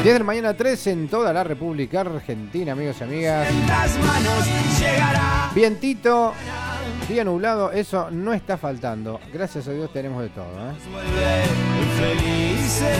10 0.00 0.12
de 0.14 0.18
la 0.20 0.24
mañana 0.24 0.54
3 0.56 0.86
en 0.86 1.08
toda 1.08 1.32
la 1.32 1.42
República 1.42 2.02
Argentina, 2.02 2.70
amigos 2.70 3.00
y 3.00 3.02
amigas. 3.02 3.50
En 3.50 3.66
las 3.66 3.98
manos 3.98 4.46
llegará. 4.78 5.50
Vientito, 5.52 6.34
día 7.08 7.24
nublado, 7.24 7.72
eso 7.72 8.08
no 8.12 8.32
está 8.32 8.56
faltando. 8.56 9.18
Gracias 9.32 9.66
a 9.66 9.72
Dios 9.72 9.92
tenemos 9.92 10.22
de 10.22 10.28
todo. 10.28 10.46
¿eh? 10.46 10.72
Vuelve 10.92 11.42
felices. 12.14 12.96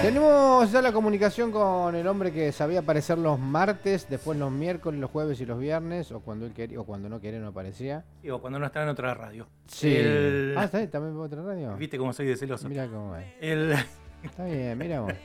Tenemos 0.00 0.72
ya 0.72 0.80
la 0.80 0.92
comunicación 0.92 1.52
con 1.52 1.94
el 1.94 2.06
hombre 2.06 2.32
que 2.32 2.52
sabía 2.52 2.80
aparecer 2.80 3.18
los 3.18 3.38
martes, 3.38 4.06
después 4.08 4.38
los 4.38 4.50
miércoles, 4.50 4.98
los 4.98 5.10
jueves 5.10 5.38
y 5.42 5.44
los 5.44 5.58
viernes, 5.58 6.10
o 6.10 6.20
cuando 6.20 6.46
él 6.46 6.54
quería, 6.54 6.80
o 6.80 6.84
cuando 6.84 7.10
no 7.10 7.20
quería 7.20 7.38
no 7.38 7.48
aparecía. 7.48 8.06
Digo, 8.22 8.40
cuando 8.40 8.58
no 8.58 8.64
estaba 8.64 8.84
en 8.84 8.90
otra 8.92 9.12
radio. 9.12 9.46
Sí. 9.66 9.94
El- 9.94 10.54
Ah, 10.56 10.64
¿está 10.64 10.78
ahí? 10.78 10.86
¿También 10.86 11.14
por 11.14 11.26
otra 11.26 11.42
radio? 11.42 11.76
¿Viste 11.76 11.98
cómo 11.98 12.14
soy 12.14 12.24
de 12.28 12.36
celoso? 12.38 12.66
Mira 12.66 12.86
cómo 12.86 13.14
es. 13.14 13.26
El, 13.42 13.74
Está 14.22 14.46
bien, 14.46 14.78
mira 14.78 15.00
vos. 15.02 15.12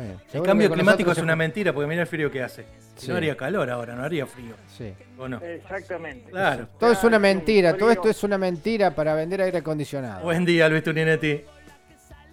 Está 0.00 0.14
bien. 0.16 0.20
el 0.32 0.42
cambio 0.42 0.70
climático 0.70 1.12
es 1.12 1.18
una 1.18 1.36
mentira, 1.36 1.72
porque 1.72 1.88
mira 1.88 2.02
el 2.02 2.06
frío 2.06 2.30
que 2.30 2.42
hace. 2.42 2.64
Si 2.96 3.06
Sí. 3.06 3.10
no 3.12 3.16
haría 3.16 3.36
calor 3.36 3.70
ahora, 3.70 3.94
no 3.94 4.02
haría 4.02 4.26
frío. 4.26 4.54
Sí. 4.66 4.92
¿O 5.18 5.28
no? 5.28 5.38
Exactamente. 5.38 6.30
Claro. 6.30 6.66
Todo 6.78 6.92
es 6.92 7.04
una 7.04 7.18
mentira, 7.18 7.76
todo 7.76 7.90
esto 7.90 8.08
es 8.08 8.22
una 8.24 8.38
mentira 8.38 8.90
para 8.94 9.14
vender 9.14 9.40
aire 9.42 9.58
acondicionado. 9.58 10.22
Buen 10.22 10.44
día, 10.44 10.68
Luis 10.68 10.82
Tuninetti. 10.82 11.42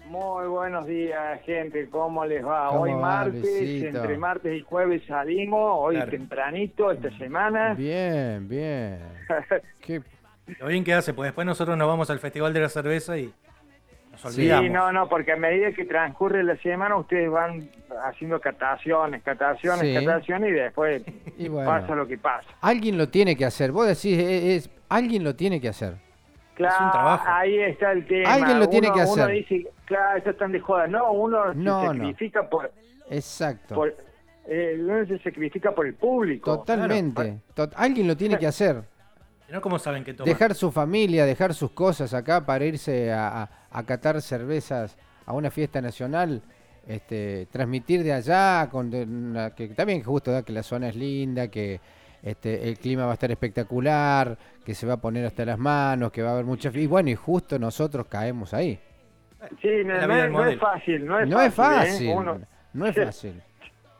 Muy 0.08 0.46
buenos 0.46 0.86
días, 0.86 1.40
gente. 1.44 1.88
¿Cómo 1.90 2.24
les 2.24 2.44
va? 2.44 2.68
¿Cómo 2.68 2.82
Hoy 2.82 2.92
va, 2.92 2.98
martes, 3.00 3.42
Luisito? 3.42 3.98
entre 3.98 4.18
martes 4.18 4.56
y 4.56 4.60
jueves 4.62 5.02
salimos. 5.06 5.72
Hoy 5.80 5.96
Claro. 5.96 6.10
tempranito, 6.12 6.92
esta 6.92 7.10
semana. 7.18 7.74
Bien, 7.74 8.48
bien. 8.48 9.00
Qué- 9.80 10.02
Lo 10.60 10.68
bien 10.68 10.84
que 10.84 10.94
hace, 10.94 11.12
pues 11.12 11.26
después 11.26 11.44
nosotros 11.44 11.76
nos 11.76 11.88
vamos 11.88 12.08
al 12.08 12.20
Festival 12.20 12.52
de 12.52 12.60
la 12.60 12.68
Cerveza 12.68 13.18
y 13.18 13.32
nos 14.24 14.34
Sí, 14.34 14.48
no, 14.70 14.92
no, 14.92 15.08
porque 15.08 15.32
a 15.32 15.36
medida 15.36 15.72
que 15.72 15.84
transcurre 15.84 16.42
la 16.44 16.56
semana, 16.58 16.96
ustedes 16.96 17.30
van 17.30 17.68
haciendo 18.04 18.40
cataciones, 18.40 19.22
cataciones, 19.22 19.80
Sí. 19.80 19.94
cataciones 20.04 20.50
y 20.50 20.52
después 20.52 21.02
Y 21.38 21.48
bueno. 21.48 21.68
pasa 21.70 21.94
lo 21.94 22.06
que 22.06 22.18
pasa. 22.18 22.48
Alguien 22.60 22.98
lo 22.98 23.08
tiene 23.08 23.36
que 23.36 23.44
hacer. 23.44 23.72
Vos 23.72 23.86
decís, 23.86 24.18
es, 24.18 24.66
es- 24.66 24.70
alguien 24.88 25.24
lo 25.24 25.34
tiene 25.36 25.60
que 25.60 25.68
hacer. 25.68 25.94
Claro, 26.54 26.90
trabajo. 26.90 27.24
ahí 27.28 27.58
está 27.58 27.92
el 27.92 28.06
tema. 28.06 28.32
Alguien 28.32 28.58
lo 28.58 28.68
tiene 28.68 28.86
Uno- 28.88 28.94
que 28.96 29.02
Uno 29.02 29.22
hacer. 29.24 29.28
dice, 29.34 29.66
claro, 29.84 30.18
eso 30.18 30.30
están 30.30 30.52
de 30.52 30.60
joda. 30.60 30.86
No, 30.86 31.12
uno 31.12 31.52
No, 31.52 31.82
se 31.82 31.86
no. 31.88 31.92
sacrifica 31.92 32.48
por, 32.48 32.70
Exacto. 33.10 33.74
por 33.74 33.94
eh, 34.48 34.76
uno 34.80 35.04
se 35.06 35.18
sacrifica 35.18 35.72
por 35.72 35.86
el 35.86 35.94
público. 35.94 36.58
Totalmente. 36.58 37.40
Tot- 37.54 37.72
alguien 37.76 38.06
lo 38.06 38.16
tiene 38.16 38.38
que 38.38 38.46
hacer. 38.46 38.82
No, 39.50 39.60
¿cómo 39.60 39.78
saben 39.78 40.02
que? 40.04 40.12
Dejar 40.12 40.54
su 40.54 40.72
familia, 40.72 41.24
dejar 41.24 41.54
sus 41.54 41.70
cosas 41.70 42.12
acá 42.14 42.44
para 42.44 42.64
irse 42.64 43.12
a, 43.12 43.42
a- 43.42 43.50
a 43.70 43.82
catar 43.84 44.20
cervezas 44.20 44.96
a 45.24 45.32
una 45.32 45.50
fiesta 45.50 45.80
nacional. 45.80 46.42
Este, 46.86 47.46
transmitir 47.50 48.02
de 48.04 48.12
allá, 48.12 48.68
con 48.70 48.90
de 48.90 49.02
una- 49.02 49.54
que 49.54 49.68
también 49.68 50.02
justo 50.02 50.30
da 50.30 50.42
que 50.42 50.52
la 50.52 50.62
zona 50.62 50.88
es 50.88 50.96
linda, 50.96 51.48
que 51.48 51.80
este, 52.22 52.68
el 52.68 52.78
clima 52.78 53.04
va 53.04 53.10
a 53.12 53.14
estar 53.14 53.30
espectacular, 53.30 54.36
que 54.64 54.74
se 54.74 54.86
va 54.86 54.94
a 54.94 54.96
poner 55.00 55.24
hasta 55.26 55.44
las 55.44 55.58
manos, 55.58 56.10
que 56.12 56.22
va 56.22 56.30
a 56.30 56.32
haber 56.32 56.44
mucha... 56.44 56.70
Y 56.72 56.86
bueno, 56.86 57.10
y 57.10 57.14
justo 57.14 57.58
nosotros 57.58 58.06
caemos 58.08 58.52
ahí. 58.54 58.78
Sí, 59.60 59.68
no, 59.84 59.94
es, 59.94 60.00
del 60.08 60.32
no 60.32 60.44
es 60.46 60.58
fácil, 60.58 61.06
no 61.06 61.20
es 61.20 61.28
No 61.28 61.40
es 61.40 61.54
fácil. 61.54 61.90
fácil, 61.92 62.08
¿eh? 62.08 62.14
Uno- 62.16 62.40
no 62.72 62.86
es 62.86 62.94
Sí. 62.96 63.00
fácil. 63.04 63.42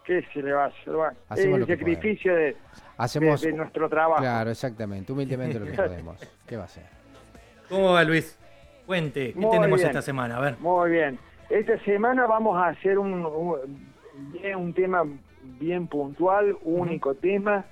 ¿Qué 0.05 0.25
se 0.33 0.43
le 0.43 0.53
va 0.53 0.65
a 0.65 0.67
hacer? 0.69 0.95
Hacemos 1.29 1.61
el 1.61 1.67
sacrificio 1.67 2.35
de- 2.35 2.57
Hacemos... 2.99 3.41
de 3.43 3.53
nuestro 3.53 3.89
trabajo. 3.89 4.21
Claro, 4.23 4.51
exactamente, 4.51 5.13
humildemente 5.13 5.59
lo 5.61 5.67
que 5.67 5.73
podemos. 5.77 6.19
¿Qué 6.47 6.57
va 6.57 6.65
a 6.65 6.69
ser? 6.69 6.85
¿Cómo 7.69 7.93
va, 7.93 8.05
Luis? 8.05 8.39
Cuente, 8.87 9.33
¿qué 9.33 9.39
Muy 9.39 9.51
tenemos 9.51 9.79
bien. 9.79 9.89
esta 9.89 10.03
semana? 10.03 10.37
A 10.37 10.41
ver. 10.41 10.57
Muy 10.61 10.91
bien. 10.91 11.19
Esta 11.51 11.79
semana 11.85 12.27
vamos 12.27 12.57
a 12.57 12.69
hacer 12.69 12.99
un, 12.99 13.25
un, 13.25 14.73
tema 14.75 15.05
bien 15.43 15.87
puntual, 15.87 16.57
único 16.63 17.15
tema, 17.15 17.65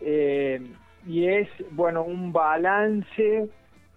eh, 0.00 0.60
y 1.06 1.26
es, 1.28 1.48
bueno, 1.70 2.02
un 2.02 2.32
balance, 2.32 3.48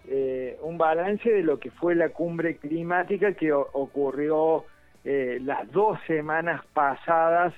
eh, 0.08 0.58
un 0.62 0.78
balance 0.78 1.28
de 1.30 1.42
lo 1.42 1.58
que 1.58 1.70
fue 1.70 1.94
la 1.94 2.10
cumbre 2.10 2.56
climática 2.56 3.32
que 3.34 3.52
o- 3.52 3.68
ocurrió 3.72 4.64
eh, 5.04 5.38
las 5.42 5.70
dos 5.72 5.98
semanas 6.06 6.62
pasadas, 6.72 7.52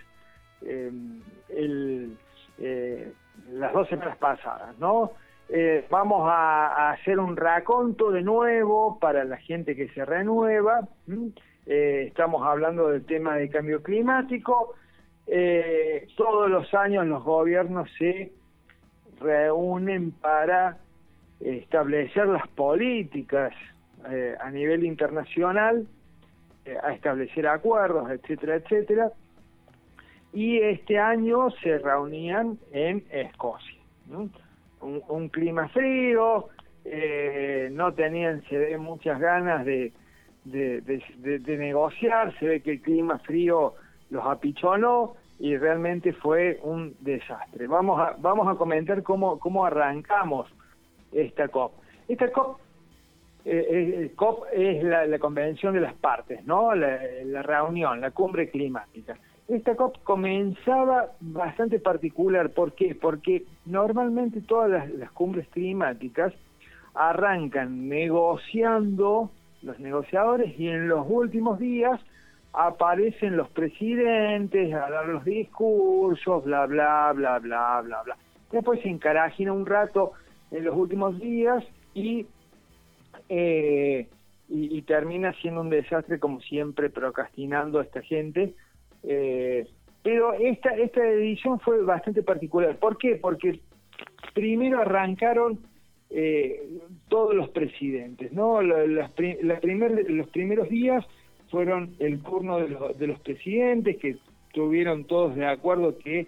eh, 0.62 0.90
el, 1.50 2.16
eh, 2.58 3.12
las 3.52 3.72
dos 3.72 3.88
semanas 3.88 4.16
pasadas, 4.16 4.78
¿no? 4.78 5.12
Eh, 5.48 5.86
vamos 5.90 6.28
a, 6.30 6.90
hacer 6.90 7.18
un 7.18 7.36
raconto 7.36 8.10
de 8.10 8.22
nuevo 8.22 8.98
para 8.98 9.24
la 9.24 9.36
gente 9.36 9.76
que 9.76 9.88
se 9.90 10.04
renueva. 10.04 10.80
Eh, 11.66 12.04
estamos 12.08 12.46
hablando 12.46 12.88
del 12.88 13.04
tema 13.04 13.36
de 13.36 13.48
cambio 13.48 13.82
climático. 13.82 14.74
Todos 16.16 16.50
los 16.50 16.72
años 16.74 17.06
los 17.06 17.24
gobiernos 17.24 17.88
se 17.98 18.32
reúnen 19.20 20.12
para 20.12 20.78
establecer 21.40 22.26
las 22.28 22.46
políticas 22.48 23.52
a 24.40 24.50
nivel 24.50 24.84
internacional, 24.84 25.86
a 26.82 26.92
establecer 26.92 27.48
acuerdos, 27.48 28.08
etcétera, 28.10 28.56
etcétera. 28.56 29.10
Y 30.36 30.58
este 30.58 30.98
año 30.98 31.48
se 31.62 31.78
reunían 31.78 32.58
en 32.70 33.02
Escocia. 33.10 33.80
¿no? 34.06 34.28
Un, 34.82 35.30
clima 35.30 35.66
frío, 35.68 36.48
eh, 36.84 37.70
no 37.72 37.94
tenían, 37.94 38.44
se 38.50 38.58
ve, 38.58 38.76
muchas 38.76 39.18
ganas 39.18 39.64
de, 39.64 39.94
negociar, 40.44 42.38
se 42.38 42.48
ve 42.48 42.60
que 42.60 42.72
el 42.72 42.82
clima 42.82 43.18
frío 43.20 43.76
los 44.10 44.26
apichonó 44.26 45.14
y 45.38 45.56
realmente 45.56 46.12
fue 46.12 46.60
un 46.62 46.94
desastre. 47.00 47.66
Vamos 47.66 47.98
a, 47.98 48.14
vamos 48.18 48.46
a 48.46 48.58
comentar 48.58 49.02
cómo, 49.02 49.64
arrancamos 49.64 50.50
esta 51.12 51.48
COP. 51.48 51.72
Esta 52.08 52.30
COP, 52.30 52.58
eh, 53.46 54.10
eh, 54.14 54.78
es 54.78 54.84
la, 54.84 55.18
convención 55.18 55.72
de 55.72 55.80
las 55.80 55.94
partes, 55.94 56.44
¿no? 56.44 56.74
La 56.74 57.40
reunión, 57.42 58.02
la 58.02 58.10
cumbre 58.10 58.50
climática. 58.50 59.16
Esta 59.48 59.76
COP 59.76 60.02
comenzaba 60.02 61.12
bastante 61.20 61.78
particular. 61.78 62.50
¿Por 62.50 62.72
qué? 62.72 62.96
Porque 62.96 63.44
normalmente 63.64 64.40
todas 64.40 64.90
las, 64.90 65.10
cumbres 65.12 65.46
climáticas 65.48 66.32
arrancan 66.94 67.88
negociando 67.88 69.30
los 69.62 69.78
negociadores 69.78 70.58
y 70.58 70.68
en 70.68 70.88
los 70.88 71.06
últimos 71.08 71.58
días 71.58 72.00
aparecen 72.52 73.36
los 73.36 73.48
presidentes 73.50 74.72
a 74.74 74.90
dar 74.90 75.06
los 75.06 75.24
discursos, 75.24 76.44
bla, 76.44 76.66
bla, 76.66 77.12
bla, 77.14 77.38
bla, 77.38 77.82
bla, 77.82 78.02
bla. 78.02 78.16
Después 78.50 78.80
se 78.80 78.88
encarajina 78.88 79.52
un 79.52 79.66
rato 79.66 80.12
en 80.50 80.64
los 80.64 80.74
últimos 80.74 81.18
días 81.20 81.62
y, 81.94 82.26
eh, 83.28 84.08
y, 84.48 84.82
termina 84.82 85.32
siendo 85.34 85.60
un 85.60 85.70
desastre 85.70 86.18
como 86.18 86.40
siempre 86.40 86.88
procrastinando 86.88 87.80
a 87.80 87.82
esta 87.82 88.00
gente. 88.02 88.54
Eh, 89.02 89.35
esta, 90.38 90.70
esta 90.76 91.06
edición 91.06 91.58
fue 91.60 91.82
bastante 91.82 92.22
particular. 92.22 92.76
¿Por 92.78 92.96
qué? 92.98 93.16
Porque 93.16 93.60
primero 94.34 94.80
arrancaron 94.80 95.58
eh, 96.10 96.60
todos 97.08 97.34
los 97.34 97.48
presidentes, 97.50 98.32
¿no? 98.32 98.62
La- 98.62 99.08
primer- 99.08 100.10
los 100.10 100.28
primeros 100.28 100.68
días 100.68 101.04
fueron 101.50 101.94
el 101.98 102.22
turno 102.22 102.58
de, 102.58 102.68
los- 102.68 102.98
de 102.98 103.06
los 103.08 103.20
presidentes 103.20 103.96
que 103.98 104.16
tuvieron 104.52 105.04
todos 105.04 105.34
de 105.36 105.46
acuerdo 105.46 105.98
que 105.98 106.26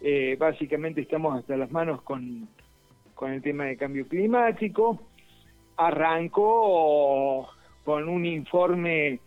eh, 0.00 0.36
básicamente 0.38 1.00
estamos 1.00 1.38
hasta 1.38 1.56
las 1.56 1.70
manos 1.72 2.02
con, 2.02 2.48
con 3.14 3.32
el 3.32 3.42
tema 3.42 3.64
de 3.64 3.76
cambio 3.76 4.06
climático. 4.06 5.00
Arrancó 5.76 7.48
con 7.84 8.08
un 8.08 8.26
informe 8.26 9.20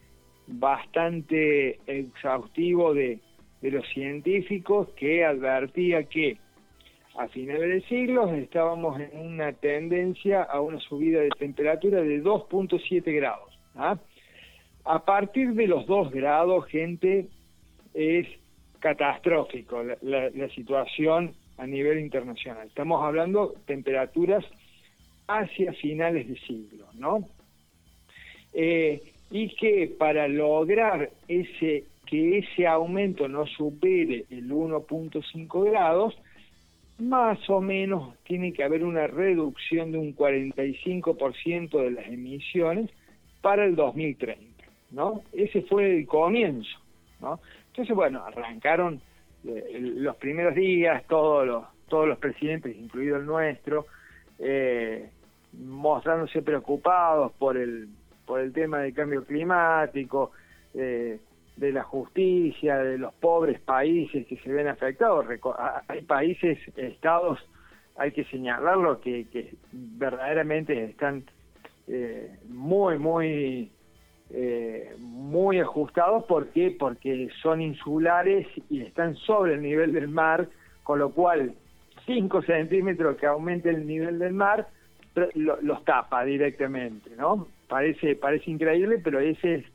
bastante 0.48 1.80
exhaustivo 1.88 2.94
de, 2.94 3.20
de 3.62 3.72
los 3.72 3.88
científicos 3.90 4.90
que 4.96 5.24
advertía 5.24 6.04
que 6.04 6.38
a 7.18 7.28
finales 7.28 7.62
del 7.62 7.84
siglo 7.88 8.34
estábamos 8.34 9.00
en 9.00 9.18
una 9.20 9.52
tendencia 9.54 10.44
a 10.44 10.62
una 10.62 10.80
subida 10.80 11.20
de 11.22 11.30
temperatura 11.30 12.02
de 12.02 12.24
2.7 12.24 13.16
grados. 13.16 13.54
¿ah? 13.76 13.98
A 14.86 15.06
partir 15.06 15.54
de 15.54 15.68
los 15.68 15.86
2 15.86 16.12
grados, 16.12 16.66
gente, 16.68 17.28
es 17.94 18.28
catastrófico 18.80 19.84
la, 20.02 20.50
situación 20.56 21.34
a 21.58 21.68
nivel 21.68 22.00
internacional. 22.00 22.68
Estamos 22.68 23.04
hablando 23.04 23.54
temperaturas 23.66 24.44
hacia 25.28 25.74
finales 25.74 26.28
de 26.28 26.36
siglo, 26.40 26.88
¿no? 26.96 27.28
Eh, 28.54 29.02
y 29.30 29.56
que 29.56 29.94
para 29.98 30.28
lograr 30.28 31.12
ese 31.28 31.86
que 32.12 32.40
ese 32.40 32.68
aumento 32.68 33.30
no 33.30 33.48
supere 33.48 34.26
el 34.30 34.52
1.5 34.52 35.72
grados, 35.72 36.14
más 37.00 37.50
o 37.50 37.62
menos 37.62 38.16
tiene 38.26 38.52
que 38.52 38.66
haber 38.66 38.84
una 38.84 39.08
reducción 39.08 39.94
de 39.94 39.98
un 39.98 40.14
45% 40.14 41.82
de 41.82 41.92
las 41.92 42.06
emisiones 42.08 42.90
para 43.40 43.64
el 43.64 43.78
2030, 43.78 44.66
¿no? 44.92 45.24
Ese 45.32 45.62
fue 45.62 46.00
el 46.00 46.06
comienzo, 46.06 46.78
¿no? 47.22 47.40
Entonces, 47.68 47.96
bueno, 47.96 48.26
arrancaron 48.26 49.02
eh, 49.46 49.80
los 49.80 50.18
primeros 50.18 50.54
días, 50.54 51.04
todos 51.08 51.48
los, 51.48 51.64
todos 51.88 52.10
los 52.10 52.18
presidentes, 52.18 52.76
incluido 52.76 53.16
el 53.16 53.26
nuestro, 53.26 53.86
eh, 54.38 55.10
mostrándose 55.54 56.42
preocupados 56.42 57.32
por 57.40 57.56
el, 57.56 57.88
por 58.26 58.42
el 58.42 58.52
tema 58.52 58.80
del 58.80 58.94
cambio 58.94 59.24
climático, 59.24 60.32
eh, 60.74 61.20
de 61.62 61.72
la 61.72 61.84
justicia, 61.84 62.80
de 62.80 62.98
los 62.98 63.14
pobres 63.14 63.60
países 63.62 64.26
que 64.26 64.36
se 64.38 64.52
ven 64.52 64.68
afectados. 64.68 65.28
Hay 65.88 66.02
países, 66.02 66.58
estados, 66.76 67.40
hay 67.98 68.12
que 68.12 68.24
señalarlo, 68.26 69.00
que, 69.00 69.54
verdaderamente 69.72 70.86
están 70.86 71.24
eh, 71.88 72.36
muy, 72.50 72.98
muy, 72.98 73.72
eh, 74.32 74.96
muy 74.98 75.60
ajustados. 75.60 76.24
¿Por 76.24 76.48
qué? 76.48 76.76
Porque 76.78 77.30
son 77.44 77.62
insulares 77.62 78.48
y 78.72 78.82
están 78.82 79.16
sobre 79.18 79.54
el 79.54 79.62
nivel 79.62 79.94
del 79.94 80.08
mar, 80.08 80.50
con 80.82 80.98
lo 80.98 81.12
cual 81.12 81.54
5 82.08 82.42
centímetros 82.42 83.18
que 83.18 83.28
aumente 83.28 83.70
el 83.70 83.86
nivel 83.86 84.18
del 84.18 84.34
mar 84.34 84.68
los 85.36 85.86
tapa 85.86 86.24
directamente, 86.24 87.12
¿no? 87.18 87.48
Parece, 87.68 88.16
parece 88.16 88.50
increíble, 88.50 88.98
pero 89.04 89.20
ese 89.20 89.56
es 89.56 89.66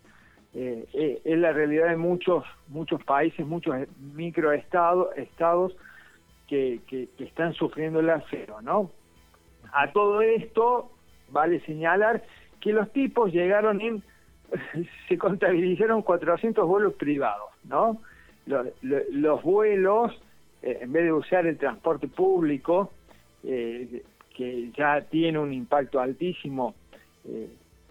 eh, 0.58 0.86
eh, 0.94 1.20
es 1.22 1.38
la 1.38 1.52
realidad 1.52 1.90
de 1.90 1.98
muchos 1.98 2.42
muchos 2.68 3.04
países, 3.04 3.46
muchos 3.46 3.76
microestados 4.14 5.08
estados 5.18 5.76
que, 6.48 6.80
que, 6.86 7.10
están 7.18 7.52
sufriendo 7.52 8.00
el 8.00 8.08
acero, 8.08 8.62
¿no? 8.62 8.90
A 9.74 9.92
todo 9.92 10.22
esto 10.22 10.90
vale 11.28 11.60
señalar 11.66 12.24
que 12.58 12.72
los 12.72 12.90
tipos 12.94 13.34
llegaron 13.34 13.82
en 13.82 14.02
se 15.08 15.18
contabilizaron 15.18 16.00
400 16.00 16.66
vuelos 16.66 16.94
privados, 16.94 17.50
¿no? 17.64 18.00
Los, 18.46 19.42
vuelos, 19.42 20.18
eh, 20.62 20.78
en 20.80 20.90
vez 20.90 21.04
de 21.04 21.12
usar 21.12 21.46
el 21.46 21.58
transporte 21.58 22.08
público, 22.08 22.92
que 23.42 24.70
ya 24.74 25.02
tiene 25.02 25.38
un 25.38 25.52
impacto 25.52 26.00
altísimo 26.00 26.74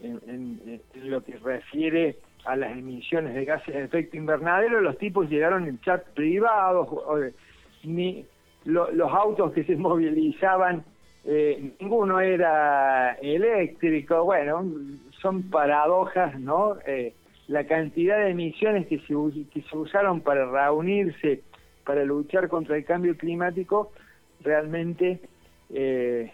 en, 0.02 0.82
lo 0.96 1.24
que 1.24 1.38
refiere 1.38 2.18
a 2.46 2.56
las 2.56 2.72
emisiones 2.72 3.34
de 3.34 3.46
gases 3.46 3.74
de 3.74 3.84
efecto 3.84 4.18
invernadero, 4.18 4.82
los 4.82 4.98
tipos 4.98 5.30
llegaron 5.30 5.68
en 5.68 5.80
chat 5.82 6.04
privados, 6.10 6.88
ni 7.84 8.26
los 8.66 9.12
autos 9.12 9.54
que 9.54 9.64
se 9.64 9.76
movilizaban, 9.76 10.84
eh, 11.26 11.72
ninguno 11.80 12.20
era 12.20 13.14
eléctrico, 13.16 14.24
bueno, 14.24 14.64
son 15.22 15.44
paradojas, 15.50 16.40
¿no? 16.40 16.78
Eh, 16.86 17.14
la 17.48 17.66
cantidad 17.66 18.18
de 18.18 18.30
emisiones 18.30 18.88
que 18.88 19.00
se, 19.00 19.14
que 19.52 19.62
se 19.62 19.78
usaron 19.78 20.22
para 20.22 20.46
reunirse, 20.46 21.42
para 21.84 22.04
luchar 22.04 22.48
contra 22.48 22.78
el 22.78 22.86
cambio 22.86 23.16
climático, 23.18 23.92
realmente 24.42 25.20
eh, 25.74 26.32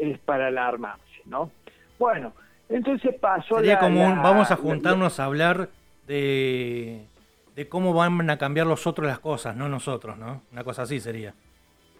es 0.00 0.18
para 0.20 0.48
alarmarse, 0.48 1.22
¿no? 1.26 1.50
Bueno, 1.98 2.32
entonces 2.68 3.14
pasó 3.20 3.56
Sería 3.56 3.78
como 3.78 4.00
vamos 4.00 4.50
a 4.50 4.56
juntarnos 4.56 5.20
a 5.20 5.24
hablar 5.24 5.70
de, 6.06 7.06
de 7.54 7.68
cómo 7.68 7.94
van 7.94 8.28
a 8.30 8.38
cambiar 8.38 8.66
los 8.66 8.86
otros 8.86 9.06
las 9.06 9.18
cosas, 9.18 9.56
no 9.56 9.68
nosotros, 9.68 10.18
¿no? 10.18 10.42
Una 10.52 10.64
cosa 10.64 10.82
así 10.82 11.00
sería. 11.00 11.34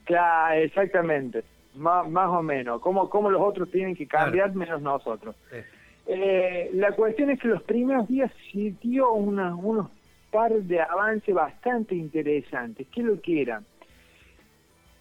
Claro, 0.05 0.55
exactamente. 0.55 1.44
Más, 1.75 2.09
más 2.09 2.29
o 2.29 2.43
menos. 2.43 2.81
Cómo, 2.81 3.11
cómo 3.11 3.31
los 3.31 3.43
otros 3.43 3.70
tienen 3.70 3.94
que 3.94 4.06
cambiar 4.06 4.55
menos 4.55 4.81
nosotros. 4.81 5.37
Eh, 6.06 6.70
la 6.73 6.93
cuestión 6.93 7.31
es 7.31 7.38
que 7.38 7.49
los 7.49 7.62
primeros 7.62 8.09
días 8.09 8.32
sintió 8.50 9.12
una, 9.12 9.55
unos 9.55 9.91
par 10.31 10.53
de 10.53 10.81
avances 10.81 11.35
bastante 11.35 11.94
interesantes. 11.94 12.87
¿Qué 12.93 13.03
lo 13.03 13.20
que 13.20 13.43
eran? 13.43 13.67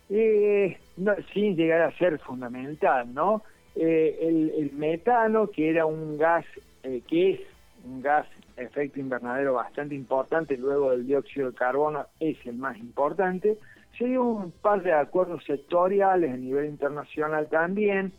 Eh, 0.09 0.77
no, 0.97 1.13
sin 1.33 1.55
llegar 1.55 1.81
a 1.81 1.97
ser 1.97 2.19
fundamental, 2.19 3.13
¿no? 3.13 3.43
Eh, 3.79 4.51
el, 4.57 4.71
metano, 4.73 5.47
que 5.51 5.69
era 5.69 5.85
un 5.85 6.17
gas, 6.17 6.45
eh, 6.81 7.01
que 7.07 7.31
es 7.31 7.39
un 7.85 8.01
gas 8.01 8.25
efecto 8.55 8.99
invernadero 8.99 9.53
bastante 9.53 9.93
importante, 9.93 10.57
luego 10.57 10.91
del 10.91 11.05
dióxido 11.05 11.51
de 11.51 11.57
carbono 11.57 12.07
es 12.19 12.37
el 12.47 12.57
más 12.57 12.75
importante, 12.77 13.57
se 13.95 14.05
dio 14.05 14.23
un 14.23 14.51
par 14.51 14.81
de 14.81 14.93
acuerdos 14.93 15.43
sectoriales 15.45 16.31
a 16.31 16.37
nivel 16.37 16.65
internacional 16.65 17.47
también, 17.49 18.13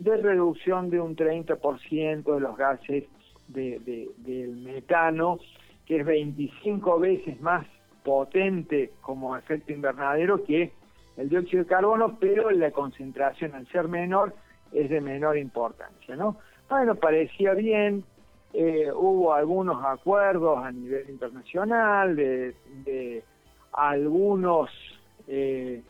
de 0.00 0.16
reducción 0.16 0.90
de 0.90 1.00
un 1.00 1.14
30% 1.14 2.34
de 2.34 2.40
los 2.40 2.56
gases 2.56 3.04
de, 3.46 4.08
del 4.18 4.56
metano, 4.56 5.38
que 5.86 6.00
es 6.00 6.06
25 6.06 6.98
veces 6.98 7.40
más 7.40 7.64
potente 8.02 8.90
como 9.00 9.36
efecto 9.36 9.72
invernadero 9.72 10.42
que 10.42 10.72
el 11.16 11.28
dióxido 11.28 11.62
de 11.62 11.68
carbono, 11.68 12.18
pero 12.18 12.50
la 12.50 12.72
concentración 12.72 13.54
al 13.54 13.68
ser 13.68 13.86
menor 13.86 14.34
es 14.74 14.90
de 14.90 15.00
menor 15.00 15.38
importancia, 15.38 16.16
¿no? 16.16 16.36
Bueno, 16.68 16.94
parecía 16.96 17.54
bien, 17.54 18.04
eh, 18.52 18.90
hubo 18.92 19.32
algunos 19.32 19.82
acuerdos 19.84 20.58
a 20.64 20.70
nivel 20.70 21.08
internacional 21.10 22.16
de, 22.16 23.22
algunos 23.72 24.70
eh, 25.26 25.82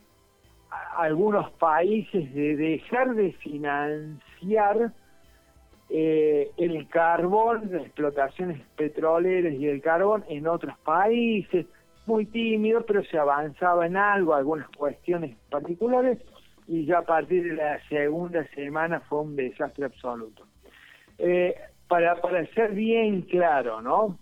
algunos 0.97 1.51
países 1.53 2.35
de 2.35 2.57
dejar 2.57 3.15
de 3.15 3.33
financiar 3.33 4.93
eh, 5.91 6.51
el 6.57 6.89
carbón, 6.89 7.69
las 7.71 7.83
explotaciones 7.83 8.61
petroleras 8.77 9.55
y 9.55 9.69
el 9.69 9.81
carbón 9.81 10.25
en 10.29 10.47
otros 10.47 10.77
países, 10.79 11.67
muy 12.07 12.27
tímido, 12.27 12.85
pero 12.87 13.05
se 13.05 13.19
avanzaba 13.19 13.87
en 13.87 13.97
algo, 13.97 14.35
algunas 14.35 14.69
cuestiones 14.71 15.37
particulares, 15.51 16.19
y 16.67 16.85
ya 16.87 16.99
a 16.99 17.03
partir 17.03 17.45
de 17.45 17.55
la 17.55 17.81
segunda 17.89 18.47
semana 18.55 19.01
fue 19.01 19.21
un 19.21 19.37
desastre 19.37 19.87
absoluto. 19.87 20.47
Eh, 21.19 21.55
para, 21.89 22.21
para 22.21 22.47
ser 22.55 22.73
bien 22.73 23.23
claro, 23.23 23.81
¿no? 23.81 24.19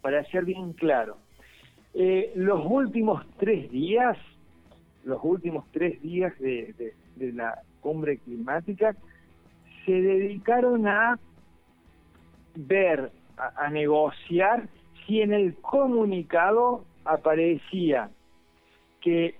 Para 0.00 0.24
ser 0.24 0.44
bien 0.44 0.72
claro, 0.72 1.18
eh, 1.94 2.32
los 2.36 2.64
últimos 2.64 3.26
tres 3.38 3.70
días, 3.70 4.16
los 5.04 5.18
últimos 5.22 5.64
tres 5.72 6.00
días 6.00 6.38
de, 6.38 6.94
de, 7.16 7.32
la 7.32 7.60
cumbre 7.80 8.18
climática, 8.18 8.94
se 9.84 9.92
dedicaron 9.92 10.86
a 10.86 11.18
ver, 12.54 13.10
a 13.36 13.68
negociar 13.70 14.68
si 15.06 15.20
en 15.20 15.32
el 15.32 15.56
comunicado 15.56 16.84
aparecía 17.04 18.10
que 19.00 19.36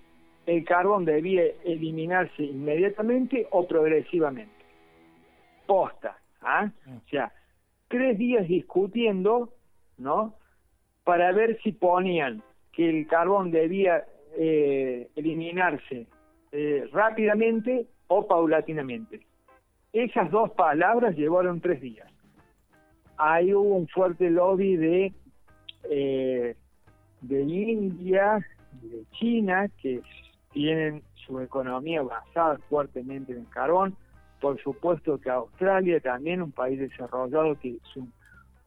el 0.48 0.64
carbón 0.64 1.04
debía 1.04 1.42
eliminarse 1.62 2.42
inmediatamente 2.42 3.46
o 3.50 3.68
progresivamente. 3.68 4.64
Posta, 5.66 6.18
¿ah? 6.40 6.70
Mm. 6.86 6.96
O 6.96 7.08
sea, 7.10 7.30
tres 7.88 8.16
días 8.16 8.48
discutiendo, 8.48 9.52
¿no? 9.98 10.34
Para 11.04 11.32
ver 11.32 11.60
si 11.62 11.72
ponían 11.72 12.42
que 12.72 12.88
el 12.88 13.06
carbón 13.06 13.50
debía 13.50 14.06
eh, 14.38 15.10
eliminarse 15.16 16.06
eh, 16.52 16.88
rápidamente 16.92 17.86
o 18.06 18.26
paulatinamente. 18.26 19.20
Esas 19.92 20.30
dos 20.30 20.52
palabras 20.52 21.14
llevaron 21.14 21.60
tres 21.60 21.82
días. 21.82 22.10
Ahí 23.18 23.52
hubo 23.52 23.76
un 23.76 23.88
fuerte 23.88 24.30
lobby 24.30 24.76
de, 24.76 25.12
eh, 25.90 26.56
de 27.20 27.42
India, 27.42 28.38
de 28.80 29.04
China, 29.12 29.68
que 29.82 30.00
tienen 30.52 31.02
su 31.14 31.40
economía 31.40 32.02
basada 32.02 32.58
fuertemente 32.68 33.32
en 33.32 33.40
el 33.40 33.48
carbón. 33.48 33.96
Por 34.40 34.60
supuesto 34.62 35.18
que 35.18 35.30
Australia 35.30 36.00
también, 36.00 36.42
un 36.42 36.52
país 36.52 36.78
desarrollado 36.78 37.58
que 37.58 37.78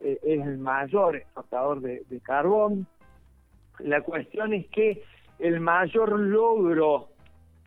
eh, 0.00 0.18
es, 0.22 0.46
el 0.46 0.58
mayor 0.58 1.16
exportador 1.16 1.80
de, 1.80 2.20
carbón. 2.22 2.86
La 3.78 4.02
cuestión 4.02 4.52
es 4.52 4.66
que 4.68 5.02
el 5.38 5.60
mayor 5.60 6.18
logro 6.18 7.08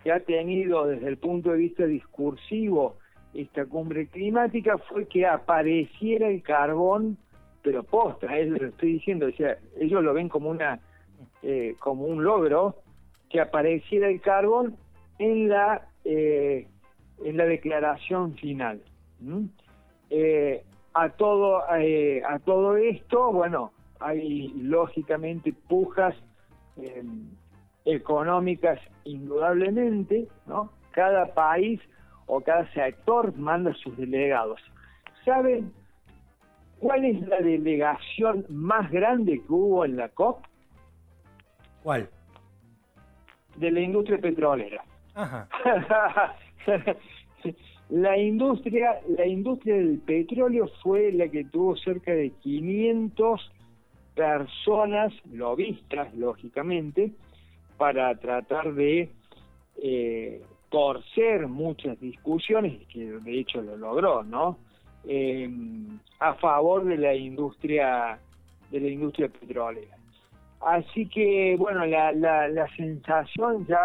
que 0.03 0.11
ha 0.11 0.19
tenido 0.19 0.85
desde 0.85 1.07
el 1.07 1.17
punto 1.17 1.51
de 1.51 1.57
vista 1.57 1.85
discursivo 1.85 2.97
esta 3.33 3.65
cumbre 3.65 4.07
climática 4.07 4.77
fue 4.77 5.07
que 5.07 5.25
apareciera 5.25 6.29
el 6.29 6.41
carbón, 6.41 7.17
pero 7.63 7.83
posta, 7.83 8.37
es 8.37 8.47
lo 8.49 8.67
estoy 8.67 8.93
diciendo, 8.93 9.27
o 9.27 9.31
sea, 9.31 9.57
ellos 9.77 10.03
lo 10.03 10.13
ven 10.13 10.29
como 10.29 10.49
una 10.49 10.79
eh, 11.43 11.75
como 11.79 12.05
un 12.05 12.23
logro, 12.23 12.75
que 13.35 13.41
apareciera 13.41 14.07
el 14.07 14.21
carbón 14.21 14.77
en 15.19 15.49
la 15.49 15.89
eh, 16.05 16.69
en 17.21 17.35
la 17.35 17.43
declaración 17.43 18.33
final. 18.35 18.81
Eh, 20.09 20.63
a 20.93 21.09
todo 21.09 21.63
eh, 21.77 22.23
a 22.25 22.39
todo 22.39 22.77
esto, 22.77 23.33
bueno, 23.33 23.73
hay 23.99 24.53
lógicamente 24.55 25.51
pujas 25.67 26.15
económicas 27.83 28.79
indudablemente, 29.03 30.29
¿no? 30.45 30.71
Cada 30.91 31.33
país 31.33 31.81
o 32.27 32.39
cada 32.39 32.71
sector 32.71 33.35
manda 33.35 33.73
sus 33.73 33.97
delegados. 33.97 34.61
¿Saben? 35.25 35.73
cuál 36.79 37.03
es 37.03 37.21
la 37.27 37.39
delegación 37.39 38.45
más 38.47 38.89
grande 38.91 39.41
que 39.41 39.51
hubo 39.51 39.83
en 39.83 39.97
la 39.97 40.07
COP? 40.07 40.45
¿Cuál? 41.83 42.09
De 43.57 43.71
la 43.71 43.79
industria 43.79 44.17
petrolera. 44.17 44.83
Ajá. 45.13 45.47
la 47.89 48.17
industria, 48.17 48.99
la 49.17 49.25
industria 49.25 49.75
del 49.75 49.99
petróleo 49.99 50.67
fue 50.83 51.11
la 51.11 51.27
que 51.29 51.45
tuvo 51.45 51.75
cerca 51.77 52.11
de 52.11 52.31
500 52.41 53.51
personas 54.15 55.13
lobistas, 55.31 56.13
lógicamente, 56.15 57.11
para 57.77 58.15
tratar 58.15 58.73
de 58.73 59.09
eh, 59.81 60.41
torcer 60.69 61.47
muchas 61.47 61.99
discusiones, 61.99 62.85
que 62.87 63.11
de 63.11 63.39
hecho 63.39 63.61
lo 63.61 63.77
logró, 63.77 64.23
¿no? 64.23 64.57
Eh, 65.07 65.49
a 66.19 66.33
favor 66.35 66.85
de 66.85 66.97
la 66.97 67.13
industria 67.13 68.19
de 68.71 68.79
la 68.79 68.87
industria 68.87 69.29
petrolera. 69.29 69.95
Así 70.61 71.07
que, 71.07 71.55
bueno, 71.57 71.85
la, 71.85 72.11
la, 72.11 72.47
la 72.47 72.67
sensación 72.75 73.65
ya... 73.67 73.79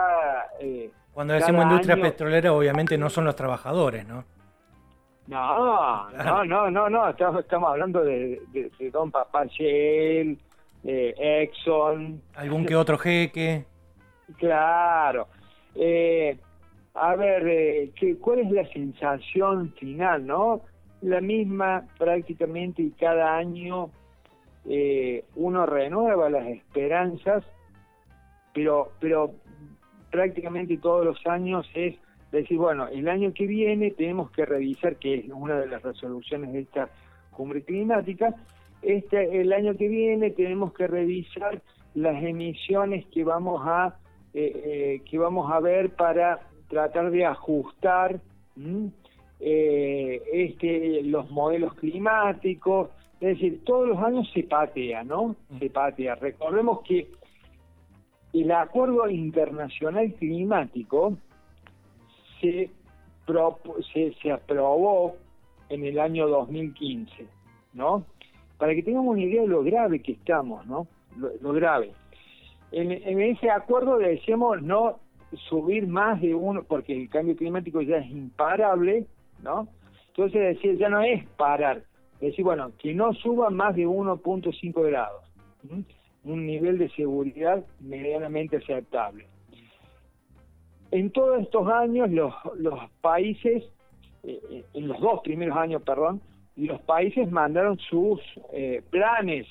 Eh, 0.60 0.90
Cuando 1.12 1.34
decimos 1.34 1.64
industria 1.64 1.96
petrolera, 2.00 2.52
obviamente 2.52 2.96
no 2.96 3.10
son 3.10 3.24
los 3.24 3.36
trabajadores, 3.36 4.06
¿no? 4.06 4.24
No, 5.26 6.10
no, 6.10 6.44
no, 6.44 6.70
no, 6.70 6.90
no, 6.90 7.08
estamos, 7.08 7.42
estamos 7.42 7.70
hablando 7.70 8.02
de, 8.02 8.40
de, 8.52 8.90
Don 8.90 9.10
Papá 9.12 9.44
Shell, 9.46 10.36
Exxon. 10.82 12.20
¿Algún 12.34 12.66
que 12.66 12.74
otro 12.74 12.98
jeque? 12.98 13.64
Claro. 14.38 15.28
Eh, 15.76 16.36
a 16.94 17.14
ver, 17.14 17.46
eh, 17.46 17.92
¿qué, 17.94 18.16
¿cuál 18.16 18.40
es 18.40 18.50
la 18.50 18.66
sensación 18.72 19.72
final, 19.78 20.26
no? 20.26 20.62
La 21.02 21.20
misma 21.20 21.86
prácticamente 21.96 22.82
y 22.82 22.90
cada 22.90 23.36
año 23.36 23.90
eh, 24.68 25.24
uno 25.36 25.66
renueva 25.66 26.30
las 26.30 26.46
esperanzas, 26.48 27.44
pero, 28.54 28.92
pero 29.00 29.32
prácticamente 30.10 30.76
todos 30.78 31.04
los 31.04 31.26
años 31.26 31.68
es 31.74 31.96
decir, 32.32 32.58
bueno, 32.58 32.86
el 32.88 33.08
año 33.08 33.32
que 33.32 33.46
viene 33.46 33.90
tenemos 33.90 34.30
que 34.30 34.44
revisar, 34.44 34.96
que 34.96 35.14
es 35.14 35.24
una 35.32 35.58
de 35.58 35.66
las 35.66 35.82
resoluciones 35.82 36.52
de 36.52 36.60
esta 36.60 36.88
cumbre 37.30 37.62
climática, 37.62 38.34
este, 38.82 39.40
el 39.40 39.52
año 39.52 39.76
que 39.76 39.88
viene 39.88 40.30
tenemos 40.30 40.72
que 40.72 40.86
revisar 40.86 41.60
las 41.94 42.22
emisiones 42.22 43.04
que 43.06 43.24
vamos 43.24 43.62
a 43.64 43.96
eh, 44.32 44.52
eh, 44.64 45.02
que 45.10 45.18
vamos 45.18 45.50
a 45.50 45.58
ver 45.58 45.90
para 45.90 46.38
tratar 46.68 47.10
de 47.10 47.26
ajustar 47.26 48.20
eh, 49.40 50.22
este 50.32 51.02
los 51.02 51.28
modelos 51.30 51.74
climáticos 51.74 52.90
es 53.20 53.36
decir 53.36 53.62
todos 53.64 53.88
los 53.88 53.98
años 53.98 54.30
se 54.32 54.42
patea 54.44 55.04
no 55.04 55.36
se 55.58 55.70
patea. 55.70 56.14
Recordemos 56.16 56.80
que 56.82 57.10
el 58.32 58.50
acuerdo 58.52 59.08
internacional 59.08 60.12
climático 60.14 61.16
se, 62.40 62.70
se, 63.92 64.14
se 64.14 64.32
aprobó 64.32 65.16
en 65.68 65.84
el 65.84 65.98
año 65.98 66.28
2015 66.28 67.26
no 67.74 68.04
para 68.58 68.74
que 68.74 68.82
tengamos 68.82 69.12
una 69.12 69.22
idea 69.22 69.42
de 69.42 69.48
lo 69.48 69.62
grave 69.62 70.00
que 70.00 70.12
estamos 70.12 70.66
no 70.66 70.86
lo 71.16 71.52
grave. 71.52 71.92
En, 72.72 73.20
ese 73.20 73.50
acuerdo 73.50 73.98
decíamos 73.98 74.62
no 74.62 75.00
subir 75.48 75.86
más 75.86 76.20
de 76.20 76.34
uno, 76.34 76.62
porque 76.62 76.96
el 76.96 77.08
cambio 77.08 77.36
climático 77.36 77.80
ya 77.82 77.98
es 77.98 78.10
imparable, 78.10 79.06
¿no? 79.42 79.68
Entonces 80.08 80.56
decir, 80.56 80.76
ya 80.76 80.88
no 80.88 81.02
es 81.02 81.24
parar, 81.36 81.82
decir, 82.28 82.44
bueno, 82.44 82.72
que 82.78 82.94
no 82.94 83.12
suba 83.14 83.50
más 83.50 83.74
de 83.74 83.86
1.5 83.86 84.86
grados, 84.86 85.24
un 86.24 86.46
nivel 86.46 86.78
de 86.78 86.88
seguridad 86.90 87.64
medianamente 87.80 88.58
aceptable. 88.58 89.26
En 90.90 91.10
todos 91.10 91.40
estos 91.40 91.68
años 91.68 92.10
los, 92.10 92.34
los 92.56 92.78
países, 93.00 93.64
eh, 94.24 94.40
eh, 94.50 94.64
en 94.74 94.88
los 94.88 95.00
dos 95.00 95.20
primeros 95.22 95.56
años, 95.56 95.82
perdón, 95.82 96.20
los 96.56 96.80
países 96.82 97.30
mandaron 97.30 97.78
sus 97.78 98.20
eh, 98.52 98.82
planes 98.90 99.46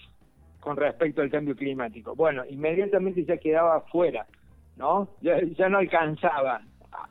con 0.60 0.76
respecto 0.76 1.22
al 1.22 1.32
cambio 1.32 1.56
climático. 1.56 2.14
Bueno, 2.16 2.44
inmediatamente 2.48 3.24
ya 3.24 3.38
quedaba 3.38 3.82
fuera, 3.82 4.28
¿no? 4.76 5.08
Ya, 5.22 5.42
ya 5.58 5.70
no 5.70 5.78
alcanzaba. 5.78 6.62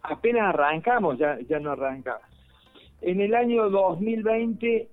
Apenas 0.03 0.55
arrancamos, 0.55 1.19
ya, 1.19 1.39
ya 1.49 1.59
no 1.59 1.73
arrancaba. 1.73 2.21
En 3.01 3.21
el 3.21 3.35
año 3.35 3.71
2020 3.71 4.89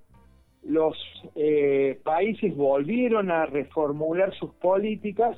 los 0.68 0.96
eh, 1.34 2.00
países 2.02 2.56
volvieron 2.56 3.30
a 3.30 3.46
reformular 3.46 4.34
sus 4.34 4.52
políticas, 4.54 5.36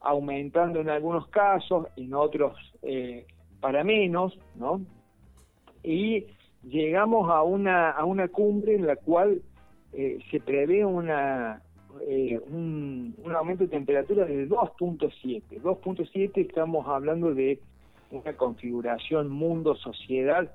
aumentando 0.00 0.80
en 0.80 0.90
algunos 0.90 1.28
casos, 1.28 1.86
en 1.96 2.12
otros 2.14 2.56
eh, 2.82 3.26
para 3.60 3.84
menos, 3.84 4.38
¿no? 4.56 4.80
Y 5.82 6.26
llegamos 6.64 7.30
a 7.30 7.42
una, 7.42 7.90
a 7.90 8.04
una 8.04 8.28
cumbre 8.28 8.74
en 8.74 8.86
la 8.86 8.96
cual 8.96 9.42
eh, 9.92 10.18
se 10.30 10.40
prevé 10.40 10.84
una, 10.84 11.62
eh, 12.02 12.40
un, 12.50 13.14
aumento 13.34 13.64
de 13.64 13.70
temperatura 13.70 14.24
de 14.24 14.48
2.7. 14.48 15.42
2.7 15.62 16.30
estamos 16.34 16.86
hablando 16.88 17.34
de 17.34 17.60
una 18.10 18.32
configuración 18.34 19.28
mundo-sociedad 19.28 20.50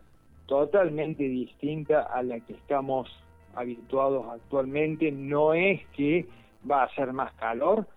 totalmente 0.46 1.24
distinta 1.24 2.02
a 2.02 2.24
la 2.24 2.40
que 2.40 2.54
estamos 2.54 3.10
habituados 3.56 4.26
actualmente. 4.30 5.12
No 5.12 5.54
es 5.54 5.86
que 5.96 6.28
va 6.70 6.84
a 6.84 6.96
ser 6.96 7.14
más 7.14 7.34
calor, 7.34 7.88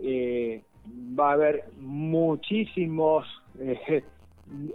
eh, 0.00 0.62
va 1.18 1.30
a 1.30 1.32
haber 1.32 1.64
muchísimos, 1.80 3.26
eh, 3.58 4.02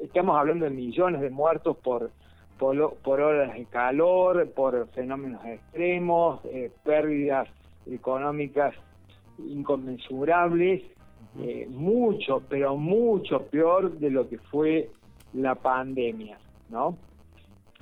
estamos 0.02 0.38
hablando 0.38 0.66
de 0.66 0.72
millones 0.72 1.22
de 1.22 1.30
muertos 1.30 1.78
por, 1.78 2.12
por, 2.58 2.96
por 2.98 3.22
horas 3.22 3.54
de 3.54 3.66
calor, 3.66 4.50
por 4.52 4.88
fenómenos 4.90 5.44
extremos, 5.46 6.42
pérdidas 6.84 7.48
económicas 7.86 8.76
inconmensurables, 9.40 10.84
eh, 11.40 11.68
mucho, 11.70 12.44
pero 12.48 12.78
mucho 12.78 13.42
peor 13.48 13.98
de 13.98 14.12
lo 14.12 14.30
que 14.30 14.38
fue 14.38 14.90
la 15.34 15.56
pandemia, 15.56 16.38
¿no? 16.70 16.96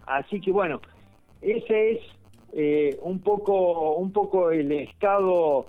Así 0.05 0.39
que 0.39 0.51
bueno, 0.51 0.79
ese 1.41 1.91
es 1.91 1.99
eh, 2.53 2.97
un 3.01 3.19
poco 3.19 3.95
un 3.95 4.11
poco 4.11 4.51
el 4.51 4.71
estado 4.71 5.67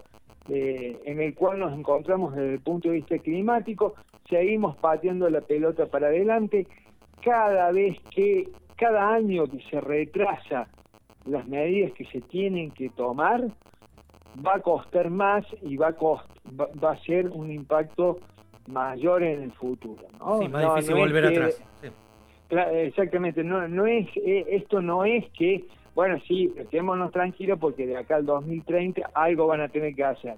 eh, 0.48 0.98
en 1.04 1.20
el 1.20 1.34
cual 1.34 1.60
nos 1.60 1.72
encontramos 1.72 2.34
desde 2.34 2.54
el 2.54 2.60
punto 2.60 2.88
de 2.88 2.96
vista 2.96 3.18
climático. 3.18 3.94
Seguimos 4.28 4.76
pateando 4.76 5.28
la 5.30 5.40
pelota 5.40 5.86
para 5.86 6.08
adelante. 6.08 6.66
Cada 7.22 7.70
vez 7.70 7.98
que, 8.10 8.48
cada 8.76 9.12
año 9.14 9.46
que 9.46 9.60
se 9.70 9.80
retrasa 9.80 10.68
las 11.24 11.46
medidas 11.46 11.92
que 11.92 12.04
se 12.06 12.20
tienen 12.20 12.72
que 12.72 12.90
tomar, 12.90 13.42
va 14.44 14.56
a 14.56 14.60
costar 14.60 15.10
más 15.10 15.44
y 15.62 15.76
va 15.76 15.88
a, 15.88 15.96
va, 16.82 16.90
a 16.90 16.96
ser 17.04 17.28
un 17.28 17.52
impacto 17.52 18.18
mayor 18.66 19.22
en 19.22 19.42
el 19.42 19.52
futuro. 19.52 20.04
¿no? 20.18 20.40
Sí, 20.40 20.48
más 20.48 20.74
difícil 20.74 20.96
volver 20.96 21.26
atrás. 21.26 21.62
Exactamente, 22.50 23.42
no, 23.42 23.66
no 23.66 23.86
es, 23.86 24.06
eh, 24.16 24.44
esto 24.48 24.82
no 24.82 25.04
es 25.04 25.24
que, 25.32 25.64
bueno, 25.94 26.18
sí, 26.26 26.52
quedémonos 26.70 27.12
tranquilos 27.12 27.58
porque 27.58 27.86
de 27.86 27.96
acá 27.96 28.16
al 28.16 28.26
2030 28.26 29.10
algo 29.14 29.46
van 29.46 29.60
a 29.60 29.68
tener 29.68 29.94
que 29.94 30.04
hacer. 30.04 30.36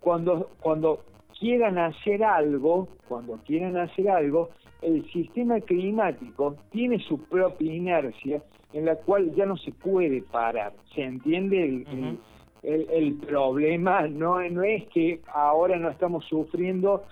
Cuando, 0.00 0.50
cuando 0.60 1.04
quieran 1.38 1.78
hacer 1.78 2.22
algo, 2.22 2.88
cuando 3.08 3.38
quieran 3.44 3.76
hacer 3.76 4.08
algo, 4.10 4.50
el 4.82 5.04
sistema 5.10 5.60
climático 5.60 6.56
tiene 6.70 6.98
su 7.00 7.18
propia 7.24 7.74
inercia 7.74 8.42
en 8.72 8.84
la 8.84 8.96
cual 8.96 9.34
ya 9.34 9.46
no 9.46 9.56
se 9.56 9.72
puede 9.72 10.22
parar. 10.22 10.72
¿Se 10.94 11.02
entiende 11.02 11.64
el 11.64 12.18
el, 12.62 13.14
problema 13.14 14.06
no, 14.08 14.40
no 14.48 14.62
es 14.62 14.86
que 14.88 15.20
ahora 15.32 15.76
no 15.78 15.90
estamos 15.90 16.24
sufriendo, 16.26 17.04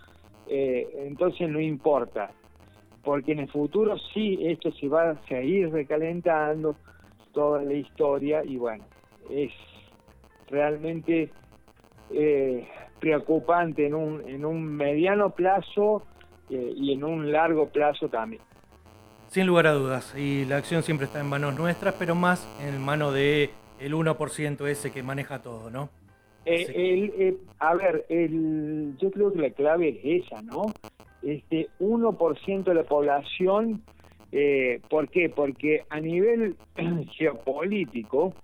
eh, 0.49 0.89
entonces 1.07 1.49
no 1.49 1.61
importa, 1.61 2.31
porque 3.05 3.33
en 3.33 3.41
el 3.41 3.49
futuro 3.49 3.97
sí 4.13 4.39
esto 4.43 4.73
se 4.73 4.89
va 4.89 5.11
a 5.11 5.27
seguir 5.27 5.71
recalentando 5.71 6.77
toda 7.37 7.63
la 7.63 7.75
historia 7.75 8.43
y 8.43 8.57
bueno, 8.57 8.83
es 9.29 9.53
realmente 10.49 11.31
eh, 12.11 12.67
preocupante 12.99 13.87
en 13.87 13.95
un, 13.95 14.27
en 14.27 14.47
un 14.47 14.65
mediano 14.65 15.31
plazo 15.31 16.03
eh, 16.49 16.73
y 16.75 16.95
en 16.95 17.05
un 17.05 17.31
largo 17.31 17.69
plazo 17.69 18.09
también. 18.09 18.41
Sin 19.29 19.47
lugar 19.47 19.67
a 19.67 19.73
dudas, 19.73 20.15
y 20.17 20.47
la 20.47 20.57
acción 20.57 20.83
siempre 20.83 21.07
está 21.07 21.21
en 21.21 21.27
manos 21.27 21.59
nuestras, 21.59 21.95
pero 21.99 22.15
más 22.15 22.49
en 22.67 22.81
manos 22.83 23.13
de 23.13 23.51
el 23.81 23.93
1% 23.93 24.67
ese 24.67 24.91
que 24.91 25.03
maneja 25.03 25.43
todo, 25.43 25.69
¿no? 25.71 25.91
Eh, 26.47 27.11
eh, 27.19 27.37
a 27.59 27.75
ver, 27.75 28.07
el, 28.09 28.97
yo 28.99 29.11
creo 29.11 29.31
que 29.31 29.41
la 29.41 29.51
clave 29.51 30.01
es 30.03 30.25
esa, 30.25 30.41
¿no? 30.41 30.73
Este 31.23 31.69
1% 31.81 32.65
de 32.65 32.75
la 32.75 32.85
población, 32.85 33.83
eh, 34.33 34.81
¿por 34.89 35.09
qué? 35.09 35.29
Porque 35.29 35.85
a 35.89 36.01
nivel 36.01 36.57
geopolítico, 37.13 38.35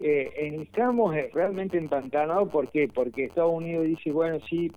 eh, 0.00 0.60
estamos 0.62 1.14
eh, 1.16 1.30
realmente 1.32 1.78
empantanados, 1.78 2.48
¿por 2.50 2.70
qué? 2.70 2.88
Porque 2.92 3.24
Estados 3.24 3.52
Unidos 3.52 3.86
dice, 3.86 4.10
bueno, 4.12 4.38
sí, 4.48 4.70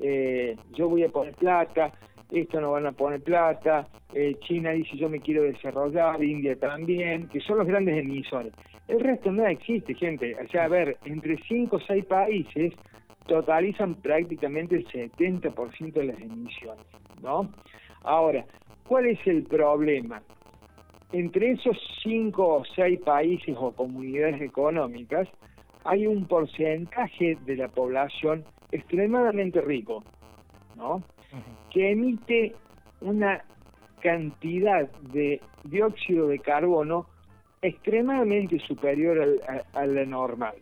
eh, 0.00 0.56
yo 0.74 0.88
voy 0.88 1.04
a 1.04 1.08
poner 1.08 1.34
plata, 1.34 1.92
esto 2.30 2.60
no 2.60 2.72
van 2.72 2.86
a 2.86 2.92
poner 2.92 3.22
plata, 3.22 3.88
eh, 4.12 4.36
China 4.40 4.70
dice 4.70 4.96
yo 4.96 5.08
me 5.08 5.20
quiero 5.20 5.42
desarrollar, 5.42 6.22
India 6.22 6.56
también, 6.56 7.28
que 7.28 7.40
son 7.40 7.58
los 7.58 7.66
grandes 7.66 7.98
emisores. 7.98 8.52
El 8.86 9.00
resto 9.00 9.30
no 9.30 9.46
existe, 9.46 9.94
gente. 9.94 10.34
O 10.34 10.48
sea, 10.48 10.64
a 10.64 10.68
ver, 10.68 10.96
entre 11.04 11.36
5 11.46 11.76
o 11.76 11.80
6 11.80 12.04
países 12.06 12.72
totalizan 13.26 13.94
prácticamente 13.96 14.76
el 14.76 14.86
70% 14.86 15.92
de 15.92 16.04
las 16.04 16.18
emisiones, 16.20 16.86
¿no? 17.22 17.50
Ahora, 18.02 18.46
¿cuál 18.88 19.06
es 19.06 19.24
el 19.26 19.44
problema? 19.44 20.22
Entre 21.12 21.52
esos 21.52 21.76
5 22.02 22.56
o 22.56 22.64
6 22.74 23.00
países 23.00 23.54
o 23.58 23.72
comunidades 23.72 24.40
económicas 24.40 25.28
hay 25.84 26.06
un 26.06 26.26
porcentaje 26.26 27.36
de 27.46 27.56
la 27.56 27.68
población 27.68 28.44
extremadamente 28.72 29.60
rico, 29.60 30.02
¿no? 30.76 31.02
que 31.70 31.92
emite 31.92 32.54
una 33.00 33.44
cantidad 34.00 34.90
de 35.12 35.40
dióxido 35.64 36.28
de 36.28 36.38
carbono 36.38 37.06
extremadamente 37.62 38.58
superior 38.60 39.20
al, 39.20 39.64
a, 39.72 39.86
la 39.86 40.04
normal. 40.04 40.54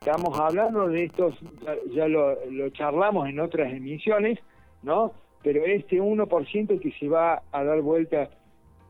Estamos 0.00 0.38
hablando 0.38 0.88
de 0.88 1.04
estos, 1.04 1.34
ya, 1.92 2.08
lo, 2.08 2.36
charlamos 2.70 3.28
en 3.28 3.40
otras 3.40 3.72
emisiones, 3.72 4.38
¿no? 4.82 5.12
Pero 5.44 5.64
este 5.64 6.00
1% 6.00 6.80
que 6.80 6.90
se 6.98 7.08
va 7.08 7.42
a 7.52 7.62
dar 7.62 7.80
vuelta 7.80 8.30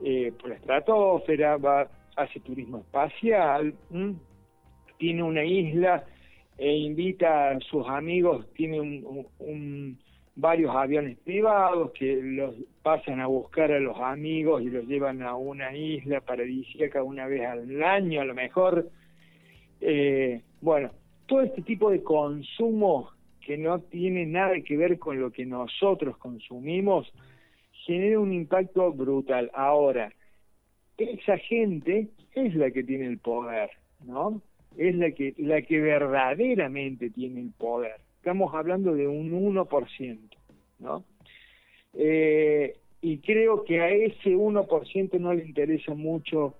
eh, 0.02 0.32
por 0.40 0.48
la 0.48 0.56
estratosfera, 0.56 1.58
va, 1.58 1.88
hace 2.16 2.40
turismo 2.40 2.78
espacial, 2.78 3.74
tiene 4.96 5.22
una 5.22 5.44
isla 5.44 6.04
e 6.56 6.74
invita 6.74 7.50
a 7.50 7.60
sus 7.60 7.86
amigos, 7.88 8.46
tiene 8.54 8.80
un 8.80 9.98
varios 10.36 10.74
aviones 10.74 11.18
privados 11.18 11.92
que 11.92 12.20
los 12.22 12.54
pasan 12.82 13.20
a 13.20 13.26
buscar 13.26 13.70
a 13.72 13.78
los 13.78 13.98
amigos 13.98 14.62
y 14.62 14.70
los 14.70 14.84
llevan 14.86 15.22
a 15.22 15.36
una 15.36 15.74
isla 15.76 16.20
paradisíaca 16.20 17.02
una 17.02 17.26
vez 17.26 17.46
al 17.46 17.82
año 17.82 18.20
a 18.20 18.24
lo 18.24 18.34
mejor. 18.34 18.88
Eh, 19.80 20.42
bueno, 20.60 20.90
todo 21.26 21.42
este 21.42 21.62
tipo 21.62 21.90
de 21.90 22.02
consumo 22.02 23.10
que 23.44 23.56
no 23.58 23.80
tiene 23.80 24.26
nada 24.26 24.60
que 24.60 24.76
ver 24.76 24.98
con 24.98 25.20
lo 25.20 25.30
que 25.30 25.44
nosotros 25.44 26.16
consumimos 26.18 27.12
genera 27.72 28.18
un 28.18 28.32
impacto 28.32 28.92
brutal. 28.92 29.50
Ahora, 29.54 30.12
esa 30.96 31.38
gente 31.38 32.08
es 32.34 32.54
la 32.54 32.70
que 32.70 32.82
tiene 32.82 33.06
el 33.06 33.18
poder, 33.18 33.70
¿no? 34.04 34.40
Es 34.76 34.94
la 34.94 35.10
que, 35.10 35.34
la 35.38 35.62
que 35.62 35.80
verdaderamente 35.80 37.10
tiene 37.10 37.40
el 37.40 37.50
poder 37.50 38.04
estamos 38.24 38.54
hablando 38.54 38.94
de 38.94 39.06
un 39.06 39.32
1%, 39.54 40.18
¿no? 40.78 41.04
Eh, 41.92 42.74
y 43.02 43.18
creo 43.18 43.64
que 43.64 43.82
a 43.82 43.90
ese 43.90 44.30
1% 44.30 45.20
no 45.20 45.34
le 45.34 45.44
interesa 45.44 45.92
mucho 45.92 46.54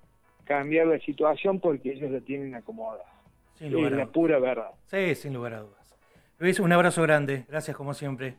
cambiar 0.45 0.89
la 0.89 0.99
situación 0.99 1.61
porque 1.61 1.93
ellos 1.93 2.11
la 2.11 2.21
tienen 2.21 2.55
acomodada. 2.55 3.07
es 3.59 3.73
la 3.73 4.05
pura 4.05 4.39
verdad. 4.39 4.73
Sí, 4.89 5.15
sin 5.15 5.33
lugar 5.33 5.55
a 5.55 5.61
dudas. 5.61 5.84
Luis, 6.45 6.61
un 6.61 6.71
abrazo 6.73 7.01
grande. 7.01 7.47
Gracias 7.49 7.75
como 7.75 7.95
siempre. 7.95 8.37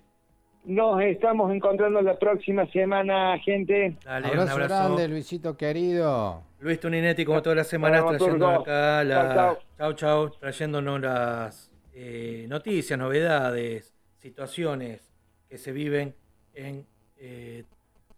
Nos 0.64 1.02
estamos 1.02 1.52
encontrando 1.52 2.04
la 2.04 2.20
próxima 2.20 2.68
semana, 2.68 3.36
gente. 3.40 3.98
Dale, 4.06 4.28
abrazo, 4.28 4.46
un 4.46 4.52
abrazo 4.52 4.76
grande, 4.76 5.08
Luisito 5.08 5.58
querido. 5.58 6.44
Luis 6.60 6.80
Tuninetti, 6.80 7.26
como 7.26 7.42
todas 7.42 7.58
las 7.58 7.68
semanas, 7.68 8.06
trayendo 8.06 8.48
acá 8.48 9.04
la... 9.04 9.58
Chau, 9.80 9.94
chau, 9.94 10.30
trayéndonos 10.30 11.02
las 11.02 11.72
eh, 11.96 12.46
noticias, 12.48 13.00
novedades, 13.00 13.96
situaciones 14.20 15.12
que 15.50 15.58
se 15.58 15.72
viven 15.72 16.14
en, 16.54 16.86
eh, 17.18 17.64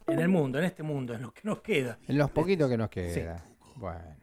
en 0.06 0.20
el 0.20 0.28
mundo, 0.28 0.60
en 0.60 0.66
este 0.66 0.84
mundo, 0.84 1.14
en 1.14 1.22
lo 1.22 1.32
que 1.32 1.44
nos 1.46 1.62
queda. 1.62 1.98
En 2.10 2.18
los 2.18 2.30
poquitos 2.32 2.70
que 2.70 2.78
nos 2.78 2.90
queda. 2.90 3.42
Bueno. 3.78 4.18